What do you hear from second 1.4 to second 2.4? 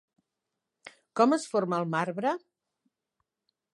forma el marbre?